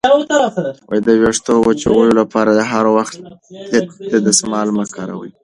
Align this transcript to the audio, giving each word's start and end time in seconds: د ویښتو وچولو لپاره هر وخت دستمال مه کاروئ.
د 1.05 1.07
ویښتو 1.21 1.53
وچولو 1.67 2.11
لپاره 2.21 2.51
هر 2.71 2.85
وخت 2.97 3.15
دستمال 4.27 4.67
مه 4.77 4.85
کاروئ. 4.95 5.31